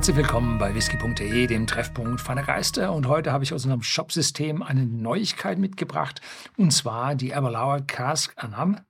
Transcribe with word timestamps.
Herzlich 0.00 0.16
willkommen 0.16 0.56
bei 0.56 0.74
whisky.de, 0.74 1.46
dem 1.46 1.66
Treffpunkt 1.66 2.22
feiner 2.22 2.42
Geister. 2.42 2.94
Und 2.94 3.06
heute 3.06 3.32
habe 3.32 3.44
ich 3.44 3.52
aus 3.52 3.64
unserem 3.64 3.82
Shopsystem 3.82 4.62
eine 4.62 4.86
Neuigkeit 4.86 5.58
mitgebracht. 5.58 6.22
Und 6.56 6.70
zwar 6.70 7.14
die 7.14 7.34
Aberlour 7.34 7.82
Cask 7.86 8.32
Anam, 8.42 8.80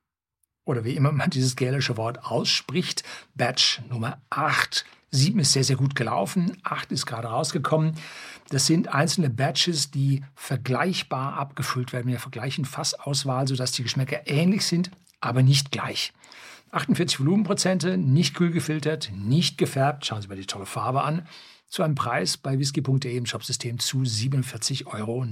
oder 0.63 0.85
wie 0.85 0.95
immer 0.95 1.11
man 1.11 1.29
dieses 1.29 1.57
gälische 1.57 1.97
Wort 1.97 2.23
ausspricht, 2.23 3.03
Batch 3.35 3.81
Nummer 3.89 4.21
8. 4.29 4.85
7 5.09 5.37
ist 5.39 5.51
sehr, 5.51 5.65
sehr 5.65 5.75
gut 5.75 5.95
gelaufen, 5.95 6.57
8 6.63 6.93
ist 6.93 7.05
gerade 7.05 7.27
rausgekommen. 7.27 7.95
Das 8.47 8.65
sind 8.65 8.87
einzelne 8.87 9.29
Batches, 9.29 9.91
die 9.91 10.23
vergleichbar 10.33 11.33
abgefüllt 11.33 11.91
werden. 11.91 12.07
Wir 12.07 12.19
vergleichen 12.19 12.63
Fassauswahl, 12.63 13.49
sodass 13.49 13.73
die 13.73 13.83
Geschmäcker 13.83 14.29
ähnlich 14.29 14.65
sind, 14.65 14.91
aber 15.19 15.43
nicht 15.43 15.71
gleich. 15.71 16.13
48 16.71 17.19
Volumenprozente, 17.19 17.97
nicht 17.97 18.35
kühl 18.35 18.51
gefiltert, 18.51 19.11
nicht 19.13 19.57
gefärbt. 19.57 20.05
Schauen 20.05 20.21
Sie 20.21 20.27
mal 20.27 20.37
die 20.37 20.45
tolle 20.45 20.65
Farbe 20.65 21.03
an. 21.03 21.27
Zu 21.67 21.83
einem 21.83 21.95
Preis 21.95 22.37
bei 22.37 22.59
whisky.de 22.59 23.15
im 23.15 23.25
Shopsystem 23.25 23.79
zu 23.79 23.99
47,90 23.99 24.87
Euro. 24.87 25.25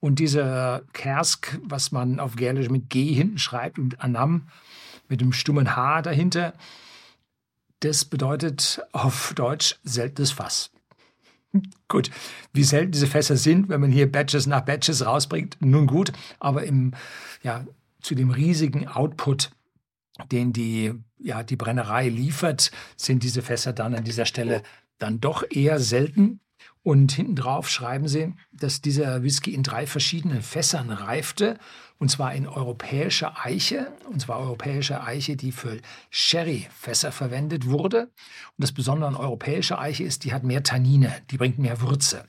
Und 0.00 0.18
dieser 0.18 0.82
Kersk, 0.92 1.58
was 1.62 1.90
man 1.90 2.20
auf 2.20 2.36
Gälisch 2.36 2.70
mit 2.70 2.88
G 2.90 3.12
hinten 3.12 3.38
schreibt 3.38 3.78
und 3.78 4.00
Anam 4.00 4.48
mit 5.08 5.20
dem 5.20 5.32
stummen 5.32 5.74
H 5.74 6.02
dahinter, 6.02 6.54
das 7.80 8.04
bedeutet 8.04 8.82
auf 8.92 9.32
Deutsch 9.34 9.76
seltenes 9.84 10.32
Fass. 10.32 10.70
Gut, 11.88 12.10
wie 12.52 12.64
selten 12.64 12.92
diese 12.92 13.06
Fässer 13.06 13.36
sind, 13.36 13.68
wenn 13.68 13.80
man 13.80 13.90
hier 13.90 14.10
Batches 14.10 14.46
nach 14.46 14.60
Batches 14.60 15.04
rausbringt, 15.04 15.56
nun 15.60 15.86
gut, 15.86 16.12
aber 16.38 16.64
im, 16.64 16.92
ja, 17.42 17.64
zu 18.00 18.14
dem 18.14 18.30
riesigen 18.30 18.86
Output 18.86 19.50
den 20.30 20.52
die, 20.52 20.94
ja, 21.18 21.42
die 21.42 21.56
Brennerei 21.56 22.08
liefert, 22.08 22.70
sind 22.96 23.22
diese 23.22 23.42
Fässer 23.42 23.72
dann 23.72 23.94
an 23.94 24.04
dieser 24.04 24.26
Stelle 24.26 24.62
dann 24.98 25.20
doch 25.20 25.44
eher 25.50 25.78
selten. 25.78 26.40
Und 26.82 27.12
hinten 27.12 27.36
drauf 27.36 27.68
schreiben 27.68 28.08
sie, 28.08 28.34
dass 28.52 28.80
dieser 28.80 29.22
Whisky 29.22 29.52
in 29.52 29.62
drei 29.62 29.86
verschiedenen 29.86 30.42
Fässern 30.42 30.90
reifte, 30.90 31.58
und 31.98 32.10
zwar 32.10 32.32
in 32.32 32.46
europäischer 32.46 33.44
Eiche, 33.44 33.92
und 34.08 34.20
zwar 34.20 34.38
europäische 34.38 35.02
Eiche, 35.02 35.36
die 35.36 35.52
für 35.52 35.78
Sherry-Fässer 36.10 37.10
verwendet 37.10 37.66
wurde. 37.66 38.04
Und 38.04 38.62
das 38.62 38.72
Besondere 38.72 39.08
an 39.08 39.16
europäischer 39.16 39.80
Eiche 39.80 40.04
ist, 40.04 40.24
die 40.24 40.32
hat 40.32 40.44
mehr 40.44 40.62
Tannine, 40.62 41.12
die 41.30 41.36
bringt 41.36 41.58
mehr 41.58 41.80
Würze. 41.80 42.24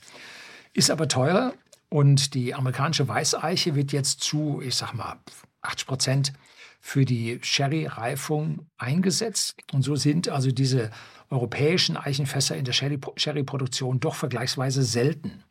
Ist 0.73 0.89
aber 0.89 1.07
teurer 1.07 1.53
und 1.89 2.33
die 2.33 2.53
amerikanische 2.55 3.07
Weißeiche 3.07 3.75
wird 3.75 3.91
jetzt 3.91 4.21
zu, 4.21 4.61
ich 4.63 4.75
sag 4.75 4.93
mal, 4.93 5.17
80 5.61 5.87
Prozent 5.87 6.33
für 6.80 7.05
die 7.05 7.39
Sherry-Reifung 7.41 8.67
eingesetzt. 8.77 9.55
Und 9.72 9.83
so 9.83 9.95
sind 9.95 10.30
also 10.30 10.52
diese 10.52 10.91
europäischen 11.30 11.97
Eichenfässer 11.97 12.55
in 12.55 12.66
der 12.66 12.73
Sherry-Produktion 12.73 13.99
doch 13.99 14.16
vergleichsweise 14.16 14.83
selten. 14.83 15.44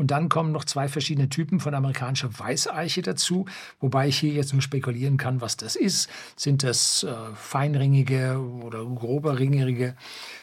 Und 0.00 0.12
dann 0.12 0.30
kommen 0.30 0.50
noch 0.50 0.64
zwei 0.64 0.88
verschiedene 0.88 1.28
Typen 1.28 1.60
von 1.60 1.74
amerikanischer 1.74 2.30
Weißeiche 2.38 3.02
dazu, 3.02 3.44
wobei 3.80 4.08
ich 4.08 4.18
hier 4.18 4.32
jetzt 4.32 4.54
nur 4.54 4.62
spekulieren 4.62 5.18
kann, 5.18 5.42
was 5.42 5.58
das 5.58 5.76
ist. 5.76 6.08
Sind 6.36 6.62
das 6.62 7.02
äh, 7.02 7.14
feinringige 7.34 8.38
oder 8.38 8.82
groberringige 8.82 9.94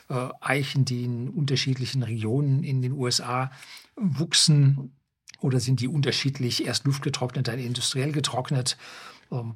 äh, 0.09 0.27
Eichen, 0.41 0.85
die 0.85 1.05
in 1.05 1.29
unterschiedlichen 1.29 2.03
Regionen 2.03 2.63
in 2.63 2.83
den 2.83 2.91
USA 2.91 3.49
wuchsen? 3.95 4.95
Oder 5.39 5.59
sind 5.59 5.79
die 5.79 5.87
unterschiedlich 5.87 6.67
erst 6.67 6.85
luftgetrocknet, 6.85 7.47
dann 7.47 7.57
industriell 7.57 8.11
getrocknet? 8.11 8.77
Ähm, 9.31 9.55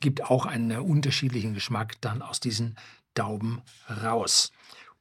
gibt 0.00 0.24
auch 0.24 0.46
einen 0.46 0.78
unterschiedlichen 0.80 1.54
Geschmack 1.54 2.00
dann 2.00 2.22
aus 2.22 2.40
diesen 2.40 2.76
Dauben 3.14 3.62
raus. 3.88 4.50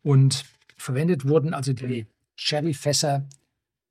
Und 0.04 0.46
verwendet 0.78 1.28
wurden 1.28 1.54
also 1.54 1.74
die 1.74 2.08
Sherry-Fässer 2.36 3.28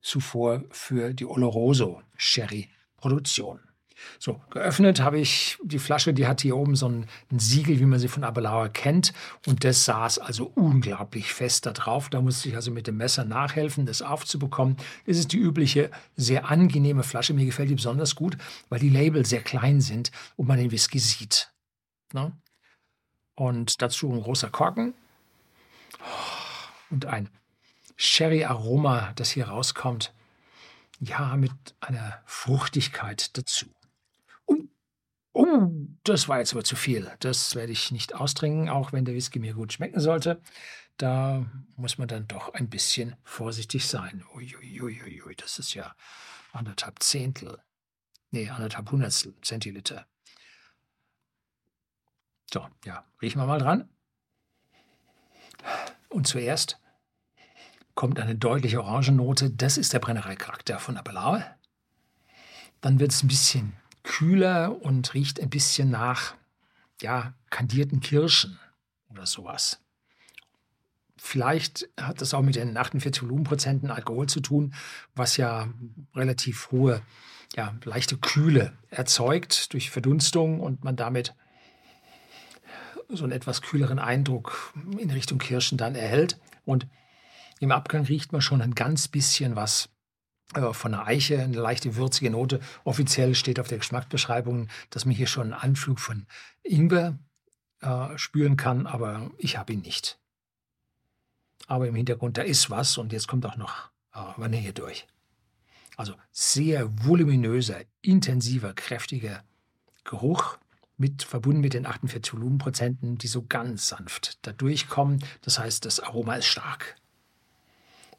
zuvor 0.00 0.64
für 0.70 1.14
die 1.14 1.26
Oloroso 1.26 2.02
Sherry-Produktion. 2.16 3.60
So, 4.18 4.40
geöffnet 4.50 5.00
habe 5.00 5.18
ich 5.18 5.58
die 5.62 5.78
Flasche, 5.78 6.12
die 6.12 6.26
hat 6.26 6.40
hier 6.40 6.56
oben 6.56 6.76
so 6.76 6.88
ein, 6.88 7.06
ein 7.30 7.38
Siegel, 7.38 7.80
wie 7.80 7.84
man 7.84 7.98
sie 7.98 8.08
von 8.08 8.24
Abelauer 8.24 8.68
kennt. 8.68 9.12
Und 9.46 9.64
das 9.64 9.84
saß 9.84 10.18
also 10.18 10.50
unglaublich 10.54 11.32
fest 11.32 11.66
da 11.66 11.72
drauf. 11.72 12.08
Da 12.08 12.20
musste 12.20 12.48
ich 12.48 12.56
also 12.56 12.70
mit 12.70 12.86
dem 12.86 12.96
Messer 12.96 13.24
nachhelfen, 13.24 13.86
das 13.86 14.02
aufzubekommen. 14.02 14.76
Das 15.06 15.18
ist 15.18 15.32
die 15.32 15.38
übliche, 15.38 15.90
sehr 16.16 16.50
angenehme 16.50 17.02
Flasche. 17.02 17.34
Mir 17.34 17.46
gefällt 17.46 17.70
die 17.70 17.74
besonders 17.74 18.14
gut, 18.14 18.36
weil 18.68 18.80
die 18.80 18.90
Label 18.90 19.24
sehr 19.24 19.42
klein 19.42 19.80
sind 19.80 20.10
und 20.36 20.46
man 20.48 20.58
den 20.58 20.70
Whisky 20.70 20.98
sieht. 20.98 21.50
Ne? 22.12 22.32
Und 23.34 23.82
dazu 23.82 24.12
ein 24.12 24.22
großer 24.22 24.50
Korken 24.50 24.94
und 26.90 27.06
ein 27.06 27.28
Sherry-Aroma, 27.96 29.12
das 29.16 29.30
hier 29.30 29.48
rauskommt. 29.48 30.12
Ja, 31.00 31.36
mit 31.36 31.52
einer 31.80 32.20
Fruchtigkeit 32.26 33.36
dazu. 33.36 33.66
Oh, 35.50 35.70
das 36.04 36.28
war 36.28 36.38
jetzt 36.38 36.52
aber 36.52 36.64
zu 36.64 36.76
viel. 36.76 37.10
Das 37.20 37.54
werde 37.54 37.72
ich 37.72 37.90
nicht 37.90 38.14
austrinken, 38.14 38.68
auch 38.68 38.92
wenn 38.92 39.04
der 39.04 39.14
Whisky 39.14 39.38
mir 39.38 39.54
gut 39.54 39.72
schmecken 39.72 40.00
sollte. 40.00 40.42
Da 40.98 41.46
muss 41.76 41.96
man 41.96 42.08
dann 42.08 42.26
doch 42.26 42.52
ein 42.54 42.68
bisschen 42.68 43.16
vorsichtig 43.22 43.86
sein. 43.86 44.24
Uiuiuiui, 44.34 45.22
ui, 45.22 45.34
das 45.36 45.58
ist 45.58 45.74
ja 45.74 45.94
anderthalb 46.52 47.02
Zehntel. 47.02 47.58
Nee, 48.30 48.50
anderthalb 48.50 48.90
Hundertstel 48.90 49.34
Zentiliter. 49.40 50.06
So, 52.52 52.66
ja, 52.84 53.04
riechen 53.22 53.40
wir 53.40 53.46
mal 53.46 53.60
dran. 53.60 53.88
Und 56.08 56.26
zuerst 56.26 56.78
kommt 57.94 58.18
eine 58.18 58.34
deutliche 58.36 58.82
Orangennote. 58.82 59.50
Das 59.50 59.78
ist 59.78 59.92
der 59.92 59.98
Brennereicharakter 59.98 60.78
von 60.78 60.96
Abelauer. 60.96 61.44
Dann 62.80 63.00
wird 63.00 63.12
es 63.12 63.22
ein 63.22 63.28
bisschen 63.28 63.76
kühler 64.08 64.82
und 64.82 65.12
riecht 65.12 65.38
ein 65.38 65.50
bisschen 65.50 65.90
nach 65.90 66.34
ja, 67.02 67.34
kandierten 67.50 68.00
Kirschen 68.00 68.58
oder 69.10 69.26
sowas. 69.26 69.80
Vielleicht 71.18 71.88
hat 72.00 72.22
das 72.22 72.32
auch 72.32 72.40
mit 72.40 72.56
den 72.56 72.74
48 72.74 73.22
Volumenprozenten 73.22 73.90
Alkohol 73.90 74.26
zu 74.26 74.40
tun, 74.40 74.72
was 75.14 75.36
ja 75.36 75.68
relativ 76.14 76.70
hohe, 76.70 77.02
ja, 77.54 77.74
leichte 77.84 78.16
Kühle 78.16 78.72
erzeugt 78.88 79.74
durch 79.74 79.90
Verdunstung 79.90 80.60
und 80.60 80.84
man 80.84 80.96
damit 80.96 81.34
so 83.10 83.24
einen 83.24 83.32
etwas 83.32 83.60
kühleren 83.60 83.98
Eindruck 83.98 84.72
in 84.98 85.10
Richtung 85.10 85.38
Kirschen 85.38 85.76
dann 85.76 85.94
erhält. 85.94 86.40
Und 86.64 86.86
im 87.60 87.72
Abgang 87.72 88.06
riecht 88.06 88.32
man 88.32 88.40
schon 88.40 88.62
ein 88.62 88.74
ganz 88.74 89.06
bisschen 89.06 89.54
was 89.54 89.90
von 90.72 90.92
der 90.92 91.06
Eiche, 91.06 91.42
eine 91.42 91.58
leichte 91.58 91.96
würzige 91.96 92.30
Note. 92.30 92.60
Offiziell 92.84 93.34
steht 93.34 93.60
auf 93.60 93.68
der 93.68 93.78
Geschmacksbeschreibung, 93.78 94.68
dass 94.90 95.04
man 95.04 95.14
hier 95.14 95.26
schon 95.26 95.52
einen 95.52 95.60
Anflug 95.60 96.00
von 96.00 96.26
Ingwer 96.62 97.18
äh, 97.80 98.16
spüren 98.16 98.56
kann, 98.56 98.86
aber 98.86 99.30
ich 99.36 99.58
habe 99.58 99.72
ihn 99.74 99.80
nicht. 99.80 100.18
Aber 101.66 101.86
im 101.86 101.94
Hintergrund, 101.94 102.38
da 102.38 102.42
ist 102.42 102.70
was 102.70 102.96
und 102.96 103.12
jetzt 103.12 103.28
kommt 103.28 103.44
auch 103.44 103.56
noch 103.56 103.90
äh, 104.14 104.20
Vanille 104.36 104.72
durch. 104.72 105.06
Also 105.96 106.14
sehr 106.30 106.88
voluminöser, 107.04 107.80
intensiver, 108.00 108.72
kräftiger 108.72 109.42
Geruch, 110.04 110.56
mit, 110.96 111.22
verbunden 111.22 111.60
mit 111.60 111.74
den 111.74 111.86
48 111.86 112.34
Volumenprozenten, 112.34 113.18
die 113.18 113.28
so 113.28 113.44
ganz 113.46 113.88
sanft 113.88 114.38
da 114.46 114.52
durchkommen. 114.52 115.24
Das 115.42 115.58
heißt, 115.58 115.84
das 115.84 116.00
Aroma 116.00 116.34
ist 116.34 116.46
stark. 116.46 116.96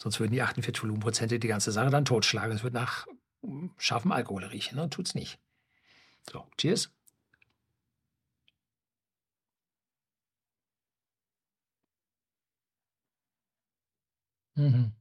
Sonst 0.02 0.20
würden 0.20 0.32
die 0.32 0.42
48 0.42 0.82
Volumenprozente 0.82 1.40
die 1.40 1.48
ganze 1.48 1.72
Sache 1.72 1.90
dann 1.90 2.06
totschlagen. 2.06 2.56
Es 2.56 2.64
wird 2.64 2.74
nach 2.74 3.06
hm, 3.42 3.72
scharfem 3.78 4.12
Alkohol 4.12 4.46
riechen. 4.46 4.78
Ne? 4.78 4.90
Tut's 4.90 5.14
nicht. 5.14 5.40
So, 6.32 6.46
cheers. 6.58 6.92
Mhm. 14.56 14.94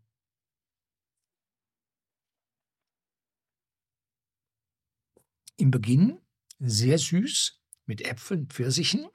Im 5.56 5.70
Beginn 5.70 6.20
sehr 6.60 6.98
süß 6.98 7.60
mit 7.86 8.02
Äpfeln, 8.02 8.48
Pfirsichen 8.48 9.08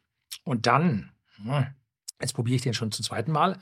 und 0.43 0.65
dann, 0.65 1.13
hm, 1.35 1.67
jetzt 2.19 2.33
probiere 2.33 2.55
ich 2.55 2.61
den 2.61 2.73
schon 2.73 2.91
zum 2.91 3.05
zweiten 3.05 3.31
Mal, 3.31 3.61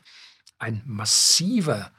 ein 0.58 0.82
massiver 0.86 1.92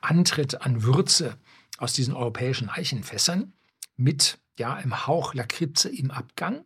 Antritt 0.00 0.62
an 0.62 0.82
Würze 0.82 1.38
aus 1.78 1.92
diesen 1.92 2.14
europäischen 2.14 2.68
Eichenfässern 2.68 3.52
mit 3.96 4.38
ja, 4.58 4.74
einem 4.74 5.06
Hauch 5.06 5.34
Lakritze 5.34 5.88
im 5.88 6.10
Abgang. 6.10 6.64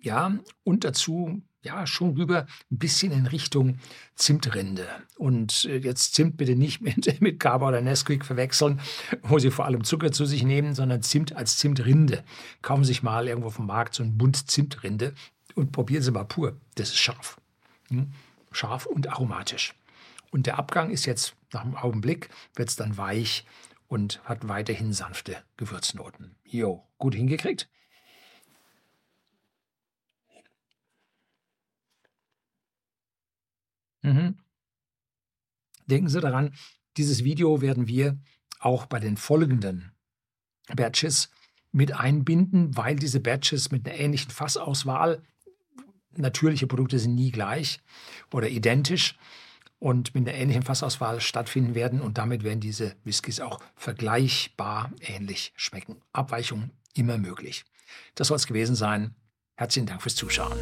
Ja, 0.00 0.38
und 0.64 0.84
dazu 0.84 1.42
ja 1.62 1.86
schon 1.86 2.16
rüber 2.16 2.46
ein 2.70 2.78
bisschen 2.78 3.12
in 3.12 3.26
Richtung 3.26 3.78
Zimtrinde. 4.14 4.86
Und 5.16 5.64
äh, 5.66 5.78
jetzt 5.78 6.14
Zimt 6.14 6.36
bitte 6.36 6.56
nicht 6.56 6.80
mit, 6.82 7.20
mit 7.20 7.40
Kaba 7.40 7.68
oder 7.68 7.80
Nesquik 7.80 8.24
verwechseln, 8.24 8.80
wo 9.22 9.38
Sie 9.38 9.50
vor 9.50 9.64
allem 9.64 9.84
Zucker 9.84 10.12
zu 10.12 10.26
sich 10.26 10.42
nehmen, 10.42 10.74
sondern 10.74 11.02
Zimt 11.02 11.34
als 11.34 11.58
Zimtrinde. 11.58 12.24
Kaufen 12.62 12.84
Sie 12.84 12.88
sich 12.88 13.02
mal 13.02 13.28
irgendwo 13.28 13.50
vom 13.50 13.66
Markt 13.66 13.94
so 13.94 14.02
ein 14.02 14.18
Bund 14.18 14.50
Zimtrinde 14.50 15.14
und 15.54 15.72
probieren 15.72 16.02
Sie 16.02 16.10
mal 16.10 16.24
pur. 16.24 16.56
Das 16.74 16.88
ist 16.88 16.98
scharf. 16.98 17.40
Hm? 17.88 18.12
Scharf 18.50 18.86
und 18.86 19.08
aromatisch. 19.08 19.74
Und 20.30 20.46
der 20.46 20.58
Abgang 20.58 20.90
ist 20.90 21.06
jetzt 21.06 21.34
nach 21.52 21.62
einem 21.62 21.76
Augenblick, 21.76 22.28
wird 22.54 22.68
es 22.68 22.76
dann 22.76 22.96
weich 22.96 23.44
und 23.88 24.22
hat 24.24 24.48
weiterhin 24.48 24.92
sanfte 24.92 25.36
Gewürznoten. 25.56 26.36
Jo, 26.44 26.86
gut 26.98 27.14
hingekriegt. 27.14 27.68
Mhm. 34.02 34.38
Denken 35.86 36.08
Sie 36.08 36.20
daran, 36.20 36.54
dieses 36.96 37.24
Video 37.24 37.60
werden 37.60 37.86
wir 37.86 38.18
auch 38.60 38.86
bei 38.86 38.98
den 38.98 39.16
folgenden 39.16 39.92
Batches 40.74 41.30
mit 41.72 41.92
einbinden, 41.92 42.76
weil 42.76 42.96
diese 42.96 43.20
Batches 43.20 43.70
mit 43.70 43.86
einer 43.86 43.98
ähnlichen 43.98 44.30
Fassauswahl, 44.30 45.22
natürliche 46.16 46.66
Produkte 46.66 46.98
sind 46.98 47.14
nie 47.14 47.30
gleich 47.30 47.80
oder 48.32 48.48
identisch 48.48 49.18
und 49.82 50.14
mit 50.14 50.28
einer 50.28 50.38
ähnlichen 50.38 50.62
Fassauswahl 50.62 51.20
stattfinden 51.20 51.74
werden 51.74 52.00
und 52.00 52.16
damit 52.16 52.44
werden 52.44 52.60
diese 52.60 52.94
Whiskys 53.02 53.40
auch 53.40 53.58
vergleichbar 53.74 54.92
ähnlich 55.00 55.52
schmecken. 55.56 55.96
Abweichungen 56.12 56.70
immer 56.94 57.18
möglich. 57.18 57.64
Das 58.14 58.28
soll 58.28 58.36
es 58.36 58.46
gewesen 58.46 58.76
sein. 58.76 59.16
Herzlichen 59.56 59.86
Dank 59.86 60.00
fürs 60.00 60.14
Zuschauen. 60.14 60.56